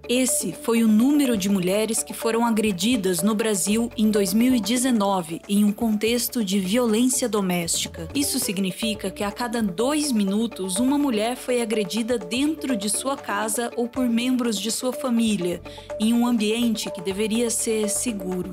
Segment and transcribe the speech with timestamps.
[0.07, 5.71] Esse foi o número de mulheres que foram agredidas no Brasil em 2019 em um
[5.71, 8.07] contexto de violência doméstica.
[8.15, 13.69] Isso significa que a cada dois minutos uma mulher foi agredida dentro de sua casa
[13.75, 15.61] ou por membros de sua família,
[15.99, 18.49] em um ambiente que deveria ser seguro.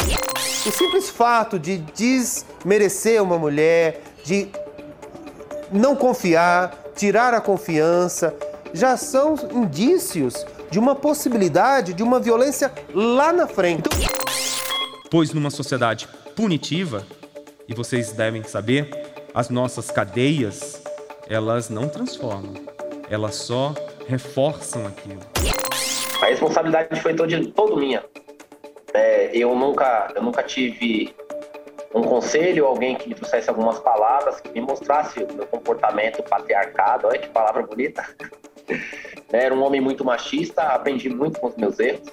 [0.67, 4.47] O simples fato de desmerecer uma mulher, de
[5.73, 8.35] não confiar, tirar a confiança,
[8.73, 13.89] já são indícios de uma possibilidade de uma violência lá na frente.
[15.11, 17.07] Pois numa sociedade punitiva,
[17.69, 18.91] e vocês devem saber,
[19.35, 20.83] as nossas cadeias,
[21.29, 22.55] elas não transformam,
[23.11, 23.75] elas só
[24.09, 25.21] reforçam aquilo.
[26.23, 28.03] A responsabilidade foi todo, todo minha.
[28.95, 31.15] É, eu nunca, eu nunca tive
[31.95, 37.07] um conselho, alguém que me trouxesse algumas palavras, que me mostrasse o meu comportamento patriarcado.
[37.07, 38.07] Olha que palavra bonita.
[39.33, 42.09] Era um homem muito machista, aprendi muito com os meus erros.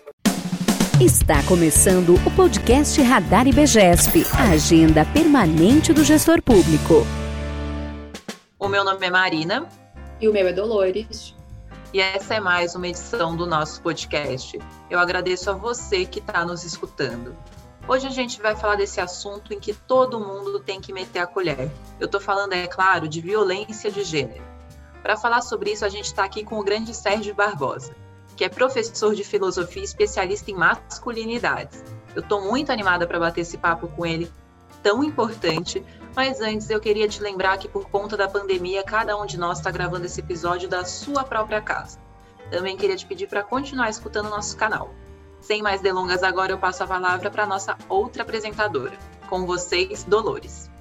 [1.01, 7.05] Está começando o podcast Radar IBGESP, a agenda permanente do gestor público.
[8.59, 9.67] O meu nome é Marina.
[10.21, 11.35] E o meu é Dolores.
[11.93, 14.57] E essa é mais uma edição do nosso podcast.
[14.89, 17.35] Eu agradeço a você que está nos escutando.
[17.85, 21.27] Hoje a gente vai falar desse assunto em que todo mundo tem que meter a
[21.27, 21.69] colher.
[21.99, 24.41] Eu estou falando, é claro, de violência de gênero.
[25.01, 27.93] Para falar sobre isso, a gente está aqui com o grande Sérgio Barbosa,
[28.37, 31.83] que é professor de filosofia e especialista em masculinidades.
[32.15, 34.31] Eu estou muito animada para bater esse papo com ele,
[34.81, 35.83] tão importante.
[36.15, 39.57] Mas antes, eu queria te lembrar que, por conta da pandemia, cada um de nós
[39.57, 41.99] está gravando esse episódio da sua própria casa.
[42.49, 44.93] Também queria te pedir para continuar escutando nosso canal.
[45.43, 48.97] Sem mais delongas, agora eu passo a palavra para a nossa outra apresentadora.
[49.29, 50.71] Com vocês, Dolores.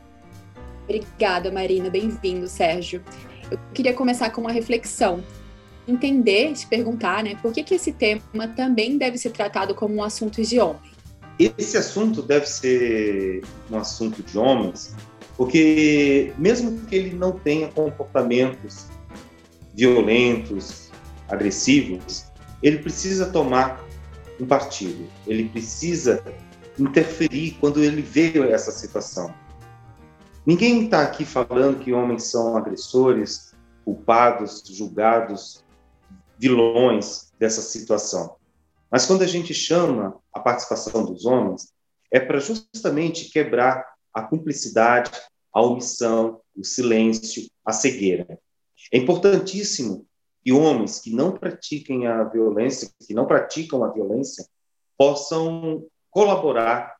[0.84, 1.90] Obrigada, Marina.
[1.90, 3.02] Bem-vindo, Sérgio
[3.52, 5.22] eu queria começar com uma reflexão.
[5.86, 10.02] Entender, se perguntar, né, por que, que esse tema também deve ser tratado como um
[10.02, 10.80] assunto de homem?
[11.38, 14.94] Esse assunto deve ser um assunto de homens,
[15.36, 18.86] porque mesmo que ele não tenha comportamentos
[19.74, 20.90] violentos,
[21.28, 22.26] agressivos,
[22.62, 23.84] ele precisa tomar
[24.40, 26.22] um partido, ele precisa
[26.78, 29.34] interferir quando ele vê essa situação.
[30.44, 33.54] Ninguém está aqui falando que homens são agressores,
[33.84, 35.64] culpados, julgados,
[36.38, 38.36] vilões dessa situação.
[38.90, 41.72] Mas quando a gente chama a participação dos homens,
[42.10, 45.10] é para justamente quebrar a cumplicidade,
[45.52, 48.38] a omissão, o silêncio, a cegueira.
[48.92, 50.06] É importantíssimo
[50.44, 54.44] que homens que não pratiquem a violência, que não praticam a violência,
[54.98, 56.96] possam colaborar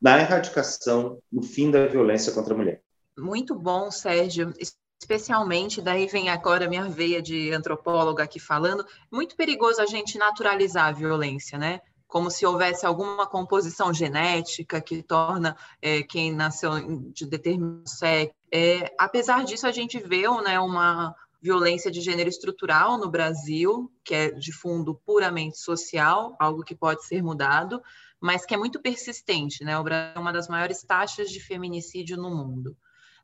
[0.00, 2.82] na erradicação, no fim da violência contra a mulher.
[3.18, 4.52] Muito bom, Sérgio.
[5.00, 10.16] Especialmente, daí vem agora a minha veia de antropóloga aqui falando, muito perigoso a gente
[10.16, 11.80] naturalizar a violência, né?
[12.06, 16.72] Como se houvesse alguma composição genética que torna é, quem nasceu
[17.12, 18.34] de determinado sexo.
[18.52, 21.14] É, apesar disso, a gente vê né, uma
[21.46, 27.06] violência de gênero estrutural no Brasil, que é de fundo puramente social, algo que pode
[27.06, 27.80] ser mudado,
[28.20, 29.78] mas que é muito persistente, né?
[29.78, 32.76] O Brasil é uma das maiores taxas de feminicídio no mundo.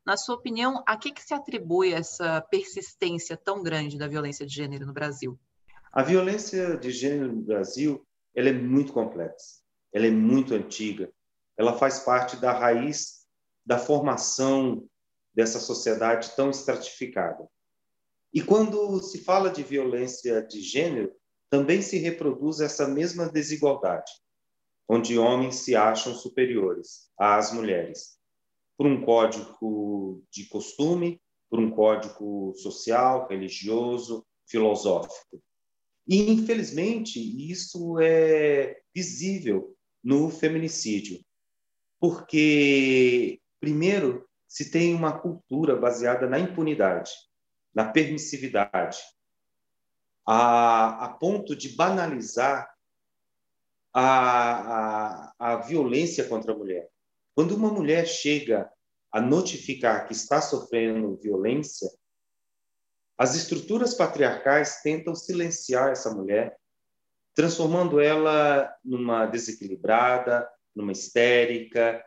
[0.06, 4.54] Na sua opinião, a que, que se atribui essa persistência tão grande da violência de
[4.54, 5.36] gênero no Brasil?
[5.92, 9.62] A violência de gênero no Brasil ela é muito complexa,
[9.92, 11.10] ela é muito antiga,
[11.56, 13.26] ela faz parte da raiz
[13.66, 14.88] da formação
[15.34, 17.48] dessa sociedade tão estratificada.
[18.32, 21.12] E quando se fala de violência de gênero,
[21.50, 24.10] também se reproduz essa mesma desigualdade
[24.92, 28.18] onde homens se acham superiores às mulheres,
[28.76, 35.42] por um código de costume, por um código social, religioso, filosófico.
[36.06, 37.18] E, infelizmente,
[37.50, 41.24] isso é visível no feminicídio,
[41.98, 47.10] porque, primeiro, se tem uma cultura baseada na impunidade,
[47.74, 48.98] na permissividade,
[50.26, 52.72] a, a ponto de banalizar
[53.92, 56.88] a, a, a violência contra a mulher.
[57.34, 58.70] Quando uma mulher chega
[59.10, 61.90] a notificar que está sofrendo violência,
[63.18, 66.58] as estruturas patriarcais tentam silenciar essa mulher,
[67.34, 72.04] transformando ela numa desequilibrada, numa histérica.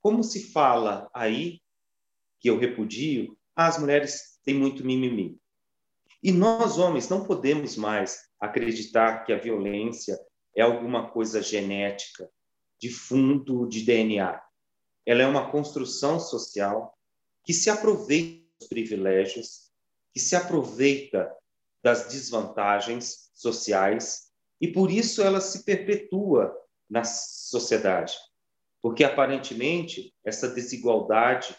[0.00, 1.60] Como se fala aí,
[2.40, 5.38] que eu repudio, as mulheres têm muito mimimi.
[6.22, 10.18] E nós, homens, não podemos mais acreditar que a violência
[10.56, 12.30] é alguma coisa genética,
[12.80, 14.42] de fundo de DNA.
[15.04, 16.96] Ela é uma construção social
[17.44, 19.70] que se aproveita dos privilégios,
[20.14, 21.30] que se aproveita
[21.82, 26.56] das desvantagens sociais e por isso ela se perpetua
[26.88, 28.14] na sociedade.
[28.80, 31.54] Porque aparentemente essa desigualdade,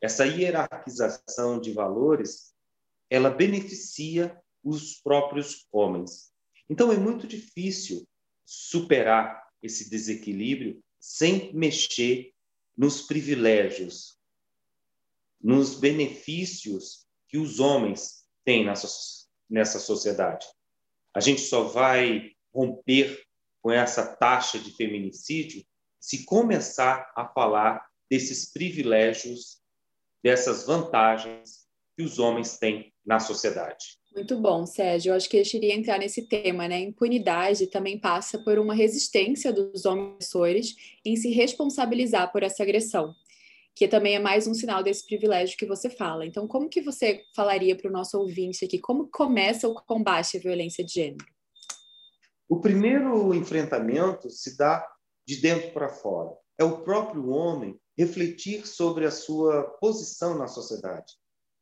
[0.00, 2.54] essa hierarquização de valores,
[3.08, 6.32] ela beneficia os próprios homens.
[6.68, 8.06] Então é muito difícil
[8.44, 12.32] superar esse desequilíbrio sem mexer
[12.76, 14.18] nos privilégios,
[15.40, 20.46] nos benefícios que os homens têm nessa sociedade.
[21.12, 23.22] A gente só vai romper
[23.62, 25.64] com essa taxa de feminicídio
[25.98, 29.59] se começar a falar desses privilégios,
[30.22, 34.00] dessas vantagens que os homens têm na sociedade.
[34.14, 35.10] Muito bom, Sérgio.
[35.10, 36.80] Eu acho que eu queria entrar nesse tema, né?
[36.80, 40.74] Impunidade também passa por uma resistência dos homens
[41.04, 43.14] em se responsabilizar por essa agressão,
[43.74, 46.26] que também é mais um sinal desse privilégio que você fala.
[46.26, 50.40] Então, como que você falaria para o nosso ouvinte aqui, como começa o combate à
[50.40, 51.24] violência de gênero?
[52.48, 54.84] O primeiro enfrentamento se dá
[55.24, 56.36] de dentro para fora.
[56.58, 61.12] É o próprio homem refletir sobre a sua posição na sociedade,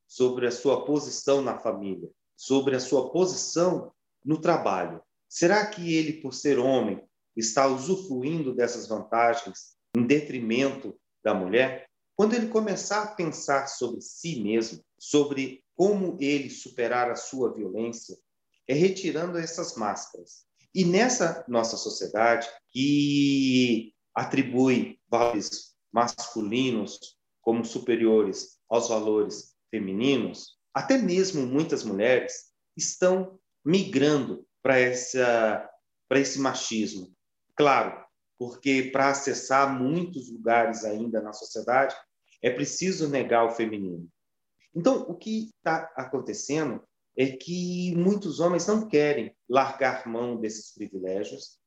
[0.06, 2.08] sobre a sua posição na família
[2.38, 3.92] sobre a sua posição
[4.24, 5.02] no trabalho.
[5.28, 7.02] Será que ele, por ser homem,
[7.36, 11.88] está usufruindo dessas vantagens em detrimento da mulher?
[12.14, 18.16] Quando ele começar a pensar sobre si mesmo, sobre como ele superar a sua violência,
[18.68, 20.46] é retirando essas máscaras.
[20.72, 31.46] E nessa nossa sociedade que atribui valores masculinos como superiores aos valores femininos, até mesmo
[31.46, 35.68] muitas mulheres estão migrando para essa
[36.08, 37.14] para esse machismo.
[37.54, 38.02] Claro,
[38.38, 41.94] porque para acessar muitos lugares ainda na sociedade
[42.40, 44.08] é preciso negar o feminino.
[44.74, 46.82] Então, o que está acontecendo
[47.16, 51.58] é que muitos homens não querem largar mão desses privilégios,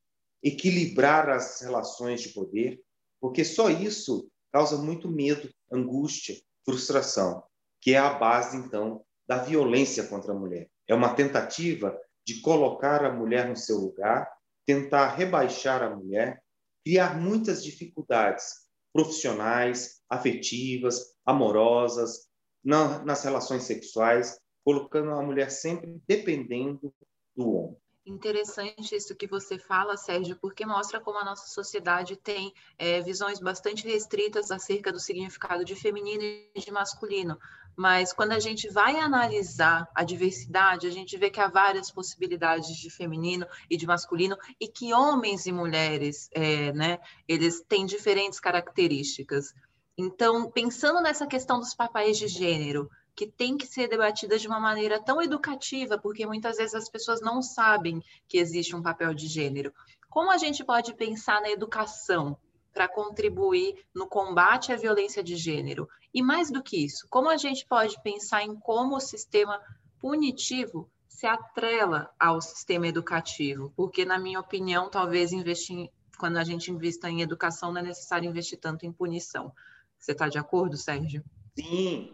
[0.41, 2.81] equilibrar as relações de poder,
[3.21, 6.35] porque só isso causa muito medo, angústia,
[6.65, 7.44] frustração
[7.81, 10.69] que é a base, então, da violência contra a mulher.
[10.88, 14.31] É uma tentativa de colocar a mulher no seu lugar,
[14.65, 16.41] tentar rebaixar a mulher,
[16.85, 22.29] criar muitas dificuldades profissionais, afetivas, amorosas,
[22.63, 26.94] nas relações sexuais, colocando a mulher sempre dependendo
[27.35, 27.77] do homem.
[28.03, 33.39] Interessante isso que você fala, Sérgio, porque mostra como a nossa sociedade tem é, visões
[33.39, 37.38] bastante restritas acerca do significado de feminino e de masculino.
[37.75, 42.75] Mas quando a gente vai analisar a diversidade, a gente vê que há várias possibilidades
[42.75, 48.39] de feminino e de masculino e que homens e mulheres, é, né, eles têm diferentes
[48.39, 49.54] características.
[49.95, 54.60] Então, pensando nessa questão dos papéis de gênero, que tem que ser debatida de uma
[54.60, 59.28] maneira tão educativa, porque muitas vezes as pessoas não sabem que existe um papel de
[59.28, 59.74] gênero.
[60.10, 62.38] Como a gente pode pensar na educação
[62.74, 65.88] para contribuir no combate à violência de gênero?
[66.13, 69.62] E mais do que isso, como a gente pode pensar em como o sistema
[70.00, 73.72] punitivo se atrela ao sistema educativo?
[73.75, 78.30] Porque, na minha opinião, talvez investir, quando a gente invista em educação, não é necessário
[78.30, 79.54] investir tanto em punição.
[79.98, 81.24] Você está de acordo, Sérgio?
[81.56, 82.14] Sim,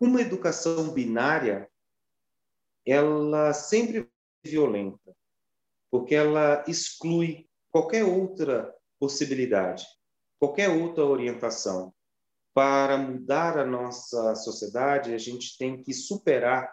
[0.00, 1.68] uma educação binária,
[2.86, 5.16] ela sempre é violenta,
[5.90, 9.86] porque ela exclui qualquer outra possibilidade,
[10.38, 11.94] qualquer outra orientação.
[12.52, 16.72] Para mudar a nossa sociedade, a gente tem que superar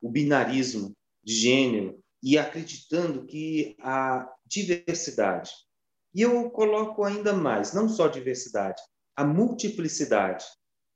[0.00, 5.52] o binarismo de gênero e acreditando que a diversidade,
[6.12, 8.82] e eu coloco ainda mais, não só diversidade,
[9.14, 10.44] a multiplicidade,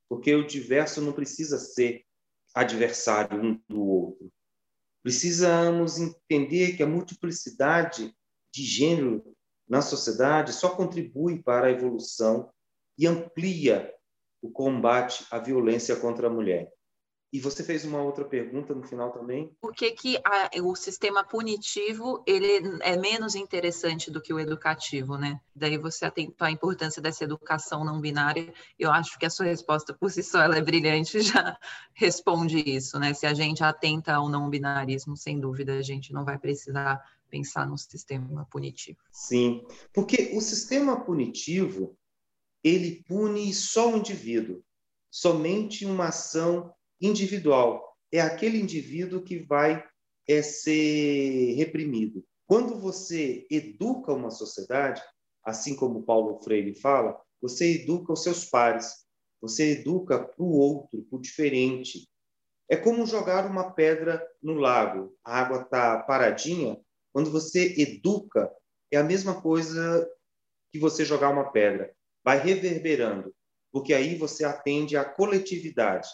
[0.08, 2.04] porque o diverso não precisa ser
[2.54, 4.32] adversário um do outro.
[5.02, 8.14] Precisamos entender que a multiplicidade
[8.52, 9.36] de gênero
[9.68, 12.50] na sociedade só contribui para a evolução
[12.96, 13.92] e amplia
[14.40, 16.70] o combate à violência contra a mulher.
[17.34, 19.50] E você fez uma outra pergunta no final também.
[19.60, 25.18] Por que, que a, o sistema punitivo ele é menos interessante do que o educativo,
[25.18, 25.40] né?
[25.52, 28.54] Daí você atentou à importância dessa educação não binária.
[28.78, 31.58] Eu acho que a sua resposta por si só ela é brilhante, já
[31.92, 33.12] responde isso, né?
[33.12, 37.66] Se a gente atenta ao não binarismo, sem dúvida a gente não vai precisar pensar
[37.66, 39.00] no sistema punitivo.
[39.10, 41.98] Sim, porque o sistema punitivo
[42.62, 44.62] ele pune só o indivíduo,
[45.10, 47.96] somente uma ação individual.
[48.12, 49.84] É aquele indivíduo que vai
[50.28, 52.24] é, ser reprimido.
[52.46, 55.02] Quando você educa uma sociedade,
[55.44, 59.04] assim como Paulo Freire fala, você educa os seus pares,
[59.40, 62.08] você educa o outro, o diferente.
[62.70, 65.14] É como jogar uma pedra no lago.
[65.22, 66.80] A água está paradinha.
[67.12, 68.50] Quando você educa,
[68.90, 70.10] é a mesma coisa
[70.72, 71.94] que você jogar uma pedra.
[72.24, 73.34] Vai reverberando,
[73.70, 76.08] porque aí você atende à coletividade.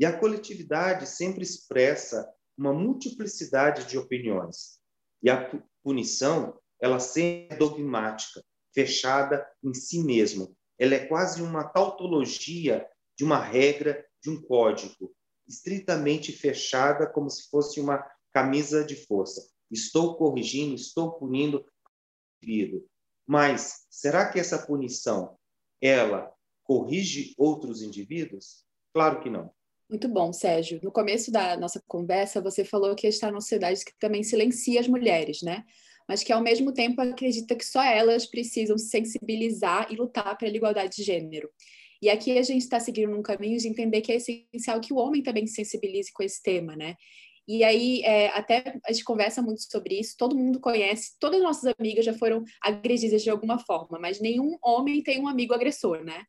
[0.00, 2.26] E a coletividade sempre expressa
[2.56, 4.80] uma multiplicidade de opiniões.
[5.22, 5.52] E a
[5.82, 8.42] punição, ela sempre é dogmática,
[8.74, 10.50] fechada em si mesma.
[10.78, 15.14] Ela é quase uma tautologia de uma regra, de um código,
[15.46, 18.02] estritamente fechada, como se fosse uma
[18.32, 19.46] camisa de força.
[19.70, 21.62] Estou corrigindo, estou punindo
[22.42, 22.88] indivíduo.
[23.26, 25.38] Mas será que essa punição
[25.78, 26.32] ela
[26.64, 28.64] corrige outros indivíduos?
[28.94, 29.52] Claro que não.
[29.90, 30.78] Muito bom, Sérgio.
[30.84, 34.86] No começo da nossa conversa, você falou que está numa sociedade que também silencia as
[34.86, 35.64] mulheres, né?
[36.08, 40.56] Mas que, ao mesmo tempo, acredita que só elas precisam se sensibilizar e lutar pela
[40.56, 41.50] igualdade de gênero.
[42.00, 44.96] E aqui a gente está seguindo um caminho de entender que é essencial que o
[44.96, 46.94] homem também se sensibilize com esse tema, né?
[47.48, 51.44] E aí, é, até a gente conversa muito sobre isso, todo mundo conhece, todas as
[51.44, 56.04] nossas amigas já foram agredidas de alguma forma, mas nenhum homem tem um amigo agressor,
[56.04, 56.24] né?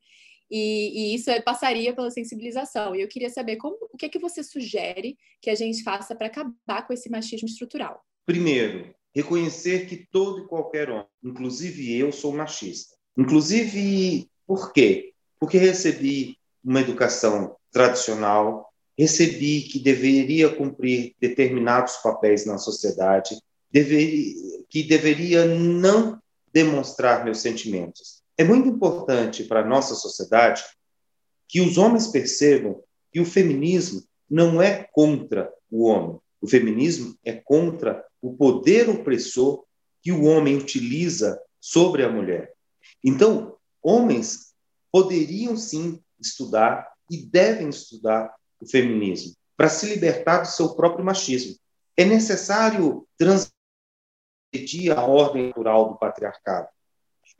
[0.54, 2.94] E, e, isso passaria pela sensibilização.
[2.94, 6.14] E eu queria saber como, o que é que você sugere que a gente faça
[6.14, 8.04] para acabar com esse machismo estrutural?
[8.26, 12.94] Primeiro, reconhecer que todo e qualquer homem, inclusive eu, sou machista.
[13.16, 15.14] Inclusive, por quê?
[15.40, 23.40] Porque recebi uma educação tradicional, recebi que deveria cumprir determinados papéis na sociedade,
[23.70, 24.34] deveria,
[24.68, 26.20] que deveria não
[26.52, 30.64] demonstrar meus sentimentos é muito importante para a nossa sociedade
[31.48, 36.18] que os homens percebam que o feminismo não é contra o homem.
[36.40, 39.64] O feminismo é contra o poder opressor
[40.00, 42.52] que o homem utiliza sobre a mulher.
[43.04, 44.54] Então, homens
[44.90, 51.56] poderiam sim estudar e devem estudar o feminismo para se libertar do seu próprio machismo.
[51.96, 53.52] É necessário transgredir
[54.96, 56.68] a ordem natural do patriarcado.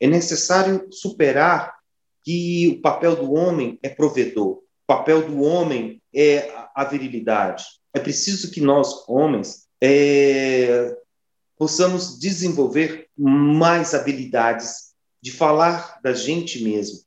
[0.00, 1.75] É necessário superar
[2.25, 7.64] que o papel do homem é provedor, o papel do homem é a virilidade.
[7.92, 10.96] É preciso que nós, homens, é,
[11.56, 17.00] possamos desenvolver mais habilidades de falar da gente mesmo,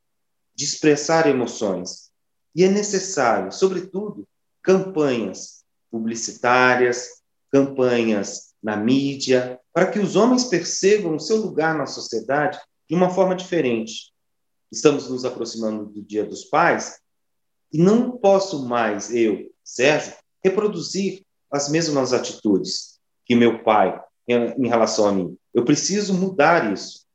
[0.56, 2.12] de expressar emoções.
[2.56, 4.28] E é necessário, sobretudo,
[4.62, 12.60] campanhas publicitárias, campanhas na mídia, para que os homens percebam o seu lugar na sociedade
[12.90, 14.14] de uma forma diferente.
[14.72, 17.00] Estamos nos aproximando do Dia dos Pais
[17.72, 20.14] e não posso mais, eu, Sérgio,
[20.44, 25.38] reproduzir as mesmas atitudes que meu pai em relação a mim.
[25.54, 27.06] Eu preciso mudar isso.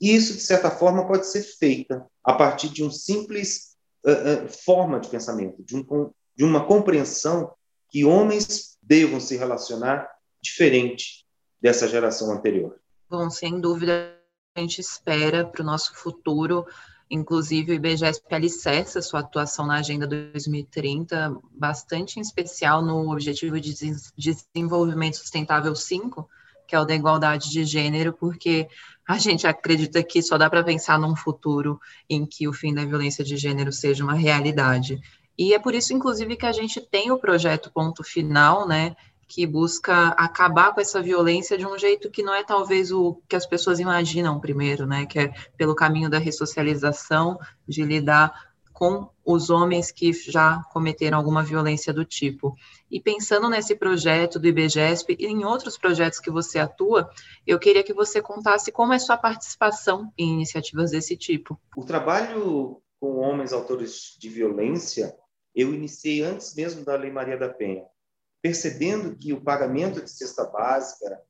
[0.00, 4.48] E isso, de certa forma, pode ser feita a partir de um simples uh, uh,
[4.48, 7.52] forma de pensamento, de, um, de uma compreensão
[7.90, 10.08] que homens devam se relacionar
[10.42, 11.26] diferente
[11.60, 12.80] dessa geração anterior.
[13.08, 14.19] Bom, sem dúvida,
[14.54, 16.66] a gente espera para o nosso futuro.
[17.08, 23.74] Inclusive, o IBGESP alicerça sua atuação na Agenda 2030, bastante em especial no Objetivo de
[24.16, 26.28] Desenvolvimento Sustentável 5,
[26.66, 28.68] que é o da igualdade de gênero, porque
[29.06, 32.84] a gente acredita que só dá para pensar num futuro em que o fim da
[32.84, 35.00] violência de gênero seja uma realidade.
[35.36, 38.94] E é por isso, inclusive, que a gente tem o projeto Ponto Final, né,
[39.30, 43.36] que busca acabar com essa violência de um jeito que não é talvez o que
[43.36, 45.06] as pessoas imaginam primeiro, né?
[45.06, 51.44] Que é pelo caminho da ressocialização, de lidar com os homens que já cometeram alguma
[51.44, 52.56] violência do tipo.
[52.90, 57.08] E pensando nesse projeto do IBGESP e em outros projetos que você atua,
[57.46, 61.56] eu queria que você contasse como é sua participação em iniciativas desse tipo.
[61.76, 65.14] O trabalho com homens autores de violência
[65.54, 67.84] eu iniciei antes mesmo da Lei Maria da Penha
[68.42, 71.20] percebendo que o pagamento de cesta básica,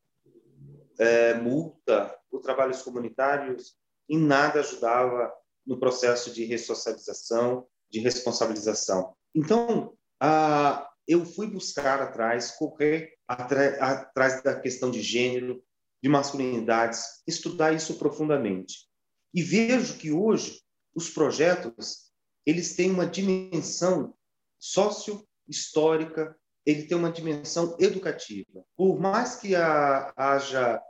[0.98, 3.76] é, multa, os trabalhos comunitários,
[4.08, 5.32] em nada ajudava
[5.66, 9.14] no processo de ressocialização, de responsabilização.
[9.34, 15.62] Então, a, eu fui buscar atrás, correr atrás da questão de gênero,
[16.02, 18.88] de masculinidades, estudar isso profundamente.
[19.34, 20.62] E vejo que hoje
[20.94, 22.10] os projetos
[22.44, 24.14] eles têm uma dimensão
[24.58, 26.36] sócio-histórica,
[26.70, 28.64] ele tem uma dimensão educativa.
[28.76, 30.80] Por mais que haja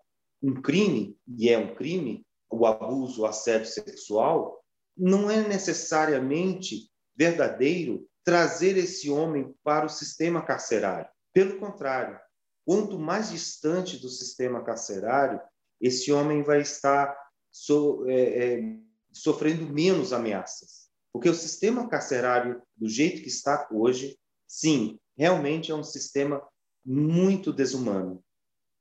[0.42, 4.62] um crime, e é um crime, o abuso, o assédio sexual,
[4.96, 11.08] não é necessariamente verdadeiro trazer esse homem para o sistema carcerário.
[11.32, 12.18] Pelo contrário,
[12.64, 15.40] quanto mais distante do sistema carcerário,
[15.80, 17.16] esse homem vai estar
[17.50, 18.76] so, é, é,
[19.12, 20.88] sofrendo menos ameaças.
[21.12, 26.42] Porque o sistema carcerário, do jeito que está hoje, sim, realmente é um sistema
[26.82, 28.24] muito desumano,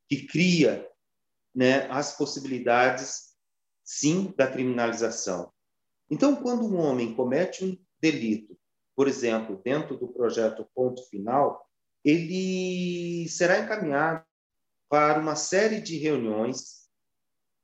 [0.08, 0.88] que cria
[1.54, 3.34] né, as possibilidades,
[3.84, 5.52] sim, da criminalização.
[6.10, 8.58] Então, quando um homem comete um delito,
[8.96, 11.62] por exemplo, dentro do projeto Ponto Final,
[12.02, 14.24] ele será encaminhado
[14.88, 16.88] para uma série de reuniões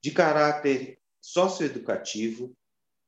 [0.02, 2.54] de caráter socioeducativo,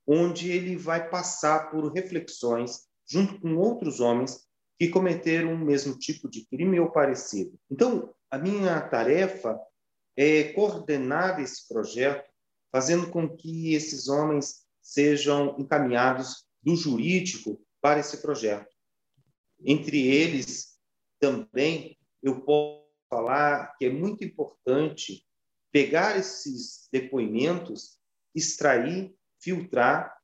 [0.07, 4.48] onde ele vai passar por reflexões junto com outros homens
[4.79, 7.59] que cometeram o mesmo tipo de crime ou parecido.
[7.71, 9.59] Então, a minha tarefa
[10.17, 12.31] é coordenar esse projeto,
[12.71, 18.73] fazendo com que esses homens sejam encaminhados do jurídico para esse projeto.
[19.65, 20.79] Entre eles,
[21.19, 25.25] também, eu posso falar que é muito importante
[25.73, 27.99] pegar esses depoimentos,
[28.35, 30.17] extrair, filtrar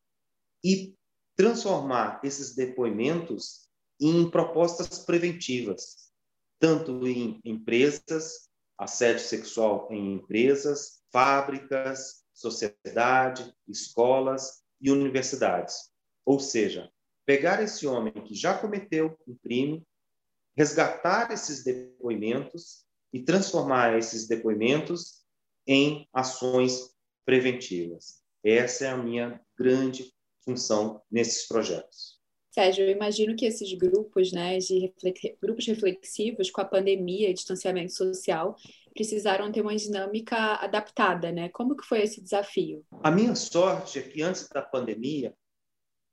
[0.63, 0.95] e
[1.37, 3.64] transformar esses depoimentos
[4.07, 6.11] em propostas preventivas,
[6.59, 15.91] tanto em empresas, assédio sexual em empresas, fábricas, sociedade, escolas e universidades.
[16.23, 16.91] Ou seja,
[17.25, 19.87] pegar esse homem que já cometeu um crime,
[20.55, 25.25] resgatar esses depoimentos e transformar esses depoimentos
[25.67, 26.95] em ações
[27.25, 28.23] preventivas.
[28.45, 30.13] Essa é a minha grande
[30.45, 32.14] função nesses projetos.
[32.55, 35.21] Sérgio, eu imagino que esses grupos, né, de reflex...
[35.43, 38.55] grupos reflexivos com a pandemia e distanciamento social,
[38.95, 41.49] precisaram ter uma dinâmica adaptada, né?
[41.49, 42.87] Como que foi esse desafio?
[43.03, 45.35] A minha sorte é que antes da pandemia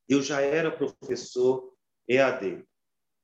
[0.10, 1.76] eu já era professor
[2.10, 2.66] EAD.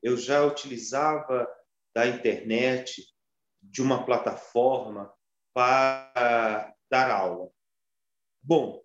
[0.04, 1.50] Eu já utilizava
[1.96, 3.04] da internet,
[3.60, 5.12] de uma plataforma
[5.56, 7.50] para dar aula.
[8.44, 8.80] Bom,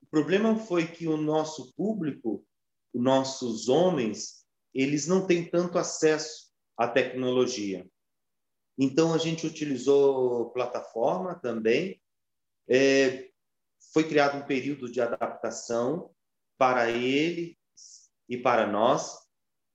[0.00, 2.46] o problema foi que o nosso público,
[2.94, 4.44] nossos homens,
[4.74, 7.86] eles não têm tanto acesso à tecnologia.
[8.78, 12.00] Então, a gente utilizou plataforma também.
[12.68, 13.30] É,
[13.92, 16.14] foi criado um período de adaptação
[16.58, 17.58] para ele
[18.28, 19.18] e para nós,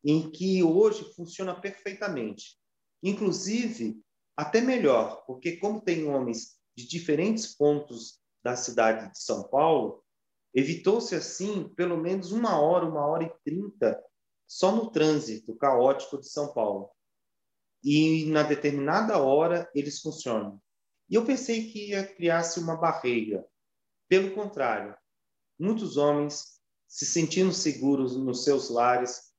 [0.03, 2.57] em que hoje funciona perfeitamente.
[3.03, 4.01] Inclusive,
[4.35, 10.03] até melhor, porque como tem homens de diferentes pontos da cidade de São Paulo,
[10.53, 14.01] evitou-se assim pelo menos uma hora, uma hora e trinta
[14.47, 16.89] só no trânsito caótico de São Paulo.
[17.83, 20.61] E na determinada hora eles funcionam.
[21.09, 23.45] E eu pensei que ia criar-se uma barreira.
[24.09, 24.95] Pelo contrário,
[25.59, 26.57] muitos homens
[26.87, 29.33] se sentindo seguros nos seus lares,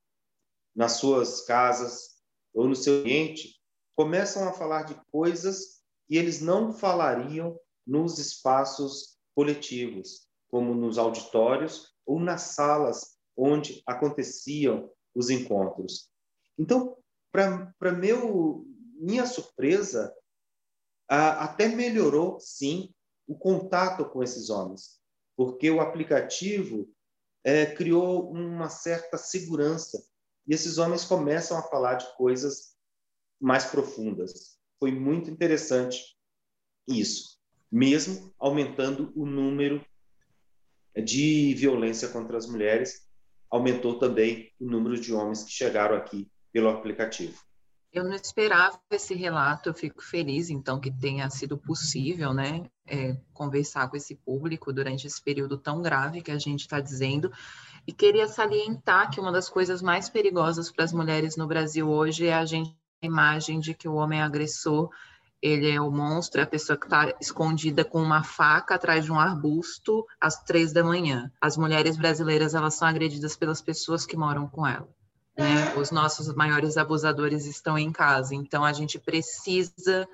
[0.75, 2.18] nas suas casas
[2.55, 3.61] ou no seu ambiente,
[3.97, 11.95] começam a falar de coisas que eles não falariam nos espaços coletivos, como nos auditórios
[12.05, 16.11] ou nas salas onde aconteciam os encontros.
[16.59, 16.97] Então,
[17.31, 18.65] para meu
[19.01, 20.13] minha surpresa,
[21.09, 22.93] até melhorou sim
[23.27, 24.99] o contato com esses homens,
[25.37, 26.89] porque o aplicativo
[27.45, 30.03] é, criou uma certa segurança
[30.47, 32.75] e esses homens começam a falar de coisas
[33.41, 34.59] mais profundas.
[34.81, 36.19] Foi muito interessante
[36.89, 37.39] isso,
[37.71, 39.85] mesmo aumentando o número
[41.03, 43.07] de violência contra as mulheres,
[43.51, 47.39] aumentou também o número de homens que chegaram aqui pelo aplicativo.
[47.91, 53.17] Eu não esperava esse relato, eu fico feliz, então, que tenha sido possível, né, é,
[53.33, 57.33] conversar com esse público durante esse período tão grave que a gente está dizendo.
[57.87, 62.27] E queria salientar que uma das coisas mais perigosas para as mulheres no Brasil hoje
[62.27, 64.91] é a gente imagem de que o homem é agressor,
[65.40, 69.12] ele é o monstro, é a pessoa que está escondida com uma faca atrás de
[69.12, 71.31] um arbusto às três da manhã.
[71.40, 74.88] As mulheres brasileiras elas são agredidas pelas pessoas que moram com ela.
[75.37, 75.74] Né?
[75.77, 80.09] Os nossos maiores abusadores estão em casa, então a gente precisa,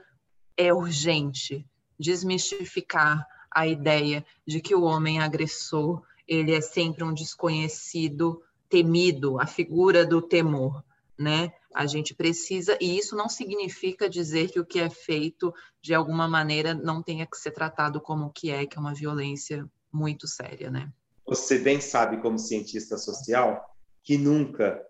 [0.56, 1.66] é urgente,
[1.98, 9.46] desmistificar a ideia de que o homem agressor ele é sempre um desconhecido, temido, a
[9.46, 10.82] figura do temor,
[11.18, 11.52] né?
[11.74, 16.28] A gente precisa, e isso não significa dizer que o que é feito de alguma
[16.28, 20.26] maneira não tenha que ser tratado como o que é, que é uma violência muito
[20.26, 20.92] séria, né?
[21.26, 23.64] Você bem sabe, como cientista social,
[24.02, 24.84] que nunca,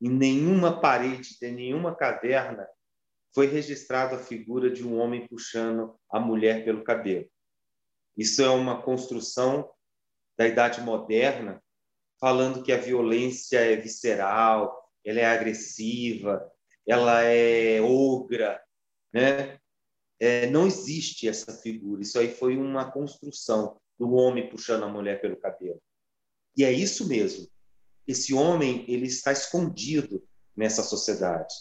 [0.00, 2.66] em nenhuma parede de nenhuma caverna,
[3.34, 7.26] foi registrada a figura de um homem puxando a mulher pelo cabelo.
[8.16, 9.70] Isso é uma construção
[10.36, 11.62] da Idade Moderna,
[12.20, 16.50] falando que a violência é visceral, ela é agressiva,
[16.86, 18.60] ela é ogra,
[19.12, 19.58] né?
[20.20, 22.02] É, não existe essa figura.
[22.02, 25.80] Isso aí foi uma construção do homem puxando a mulher pelo cabelo.
[26.56, 27.48] E é isso mesmo.
[28.06, 31.54] Esse homem ele está escondido nessa sociedade.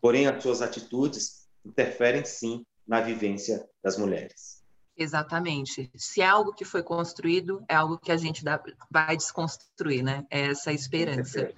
[0.00, 4.64] Porém, as suas atitudes interferem sim na vivência das mulheres.
[4.96, 5.90] Exatamente.
[5.94, 10.24] Se é algo que foi construído, é algo que a gente dá, vai desconstruir, né?
[10.30, 11.52] É essa esperança.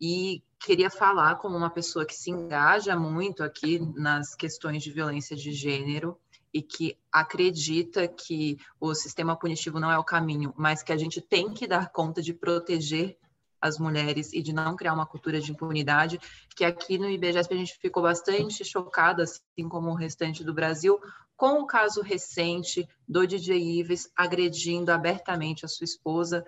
[0.00, 5.36] E queria falar como uma pessoa que se engaja muito aqui nas questões de violência
[5.36, 6.18] de gênero
[6.52, 11.20] e que acredita que o sistema punitivo não é o caminho, mas que a gente
[11.20, 13.16] tem que dar conta de proteger
[13.62, 16.20] as mulheres e de não criar uma cultura de impunidade,
[16.56, 20.98] que aqui no IBGESP a gente ficou bastante chocada, assim como o restante do Brasil,
[21.36, 26.44] com o caso recente do DJ Ives agredindo abertamente a sua esposa,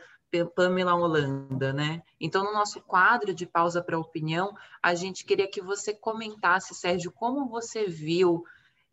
[0.55, 2.03] Pamela Holanda, né?
[2.19, 7.13] Então, no nosso quadro de pausa para opinião, a gente queria que você comentasse, Sérgio,
[7.13, 8.45] como você viu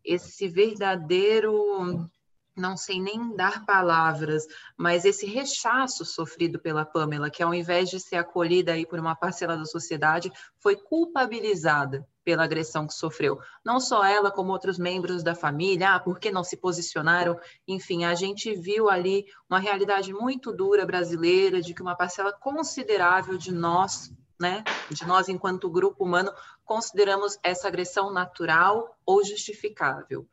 [0.03, 2.09] esse verdadeiro
[2.55, 4.45] não sei nem dar palavras,
[4.77, 9.15] mas esse rechaço sofrido pela Pamela, que ao invés de ser acolhida aí por uma
[9.15, 13.39] parcela da sociedade, foi culpabilizada pela agressão que sofreu.
[13.65, 17.39] Não só ela, como outros membros da família, ah, por que não se posicionaram?
[17.67, 23.37] Enfim, a gente viu ali uma realidade muito dura brasileira, de que uma parcela considerável
[23.37, 26.31] de nós, né, de nós enquanto grupo humano,
[26.65, 30.27] consideramos essa agressão natural ou justificável.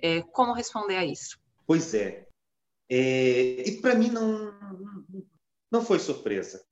[0.00, 1.41] É, como responder a isso?
[1.66, 2.28] Pois é.
[2.90, 4.52] é e para mim não,
[5.70, 6.64] não foi surpresa.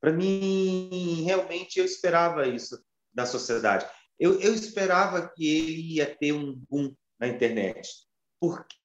[0.00, 2.80] Para mim, realmente, eu esperava isso
[3.12, 3.88] da sociedade.
[4.18, 7.88] Eu, eu esperava que ele ia ter um boom na internet,
[8.40, 8.76] porque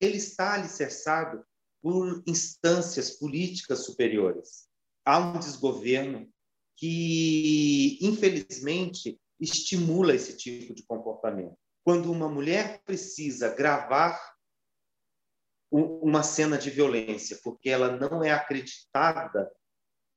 [0.00, 1.44] ele está alicerçado
[1.80, 4.66] por instâncias políticas superiores.
[5.04, 6.28] Há um desgoverno
[6.76, 11.56] que, infelizmente, estimula esse tipo de comportamento.
[11.84, 14.35] Quando uma mulher precisa gravar
[15.70, 19.50] uma cena de violência, porque ela não é acreditada,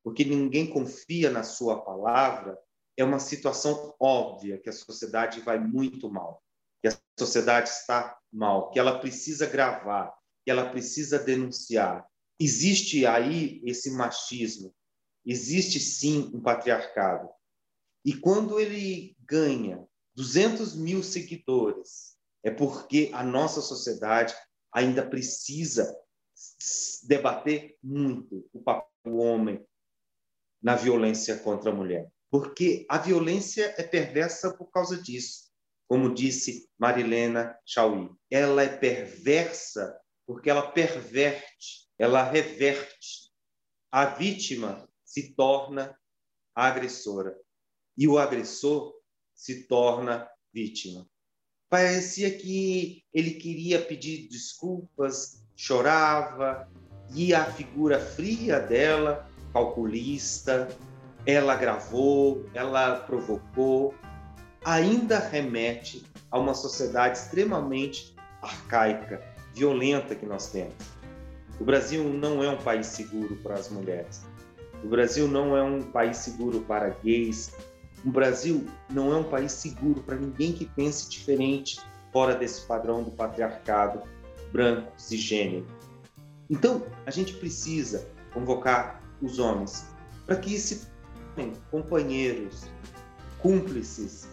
[0.03, 2.57] porque ninguém confia na sua palavra,
[2.97, 6.43] é uma situação óbvia que a sociedade vai muito mal,
[6.81, 12.05] que a sociedade está mal, que ela precisa gravar, que ela precisa denunciar.
[12.39, 14.73] Existe aí esse machismo,
[15.25, 17.29] existe sim um patriarcado.
[18.05, 19.85] E quando ele ganha
[20.15, 24.33] 200 mil seguidores, é porque a nossa sociedade
[24.73, 25.95] ainda precisa
[27.03, 29.65] debater muito o papel do homem
[30.62, 32.12] na violência contra a mulher.
[32.29, 35.49] Porque a violência é perversa por causa disso.
[35.88, 43.34] Como disse Marilena Chauí, ela é perversa porque ela perverte, ela reverte.
[43.91, 45.99] A vítima se torna
[46.53, 47.36] agressora
[47.97, 48.93] e o agressor
[49.34, 51.10] se torna vítima.
[51.69, 56.67] Parecia que ele queria pedir desculpas, chorava,
[57.13, 60.67] e a figura fria dela, calculista,
[61.25, 63.93] ela gravou, ela provocou,
[64.63, 69.21] ainda remete a uma sociedade extremamente arcaica,
[69.53, 70.73] violenta que nós temos.
[71.60, 74.23] O Brasil não é um país seguro para as mulheres.
[74.84, 77.51] O Brasil não é um país seguro para gays,
[78.05, 81.79] o Brasil não é um país seguro para ninguém que pense diferente
[82.12, 84.01] fora desse padrão do patriarcado
[84.51, 85.67] branco, cisgênero.
[86.49, 89.85] Então, a gente precisa convocar os homens
[90.25, 90.88] para que se
[91.35, 92.63] tornem companheiros,
[93.41, 94.27] cúmplices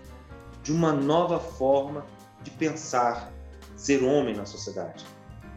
[0.63, 2.07] de uma nova forma
[2.43, 3.33] de pensar
[3.77, 5.05] ser homem na sociedade.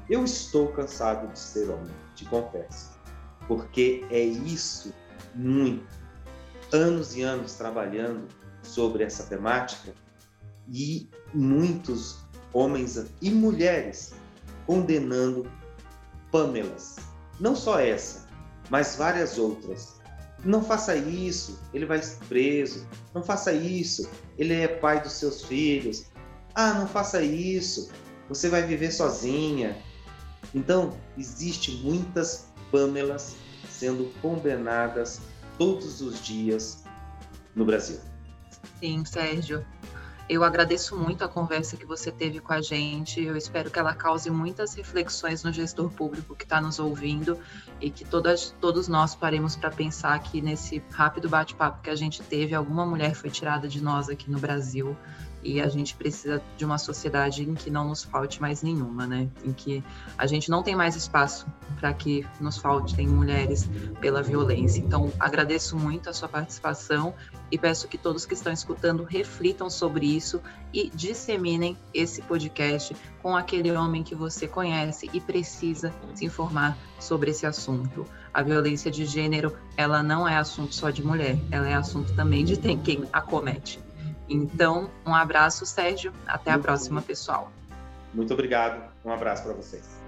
[0.09, 2.91] Eu estou cansado de ser homem, te confesso,
[3.47, 4.93] porque é isso
[5.35, 5.98] muito
[6.71, 8.27] anos e anos trabalhando
[8.61, 9.93] sobre essa temática
[10.71, 12.19] e muitos
[12.53, 14.13] homens e mulheres
[14.65, 15.49] condenando
[16.31, 16.97] Pamelas.
[17.39, 18.27] Não só essa,
[18.69, 19.99] mas várias outras.
[20.43, 22.87] Não faça isso, ele vai preso.
[23.13, 26.05] Não faça isso, ele é pai dos seus filhos.
[26.53, 27.89] Ah, não faça isso,
[28.27, 29.75] você vai viver sozinha.
[30.53, 33.35] Então, existe muitas Pamelas
[33.67, 35.19] sendo condenadas
[35.59, 36.85] todos os dias
[37.53, 37.99] no Brasil.
[38.79, 39.65] Sim, Sérgio.
[40.29, 43.19] Eu agradeço muito a conversa que você teve com a gente.
[43.19, 47.35] Eu espero que ela cause muitas reflexões no gestor público que está nos ouvindo
[47.81, 52.21] e que todas, todos nós paremos para pensar que nesse rápido bate-papo que a gente
[52.21, 54.95] teve, alguma mulher foi tirada de nós aqui no Brasil
[55.41, 59.29] e a gente precisa de uma sociedade em que não nos falte mais nenhuma, né?
[59.43, 59.83] Em que
[60.17, 61.47] a gente não tem mais espaço
[61.79, 63.67] para que nos faltem mulheres
[63.99, 64.79] pela violência.
[64.79, 67.15] Então, agradeço muito a sua participação
[67.51, 70.41] e peço que todos que estão escutando reflitam sobre isso
[70.73, 77.31] e disseminem esse podcast com aquele homem que você conhece e precisa se informar sobre
[77.31, 78.05] esse assunto.
[78.33, 82.45] A violência de gênero, ela não é assunto só de mulher, ela é assunto também
[82.45, 83.79] de quem a comete.
[84.29, 86.13] Então, um abraço, Sérgio.
[86.27, 87.51] Até a próxima, pessoal.
[88.13, 88.91] Muito obrigado.
[89.03, 89.98] Um abraço para vocês.